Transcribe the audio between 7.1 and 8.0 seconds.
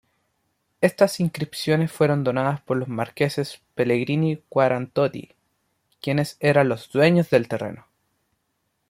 del terreno.